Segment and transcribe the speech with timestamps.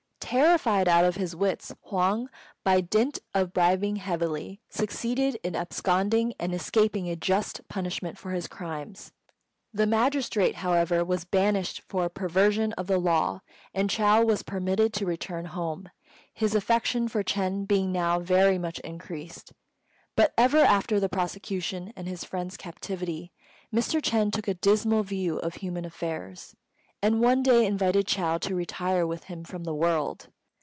[0.33, 2.29] Terrified out of his wits, Huang,
[2.63, 8.47] by dint of bribing heavily, succeeded in absconding and escaping a just punishment for his
[8.47, 9.11] crimes.
[9.73, 13.41] The magistrate, however, was banished for perversion of the law,
[13.73, 15.89] and Chou was permitted to return home,
[16.33, 19.51] his affection for Ch'êng being now very much increased.
[20.15, 23.33] But ever after the prosecution and his friend's captivity,
[23.75, 24.01] Mr.
[24.01, 26.55] Ch'êng took a dismal view of human affairs,
[27.03, 30.27] and one day invited Chou to retire with him from the world.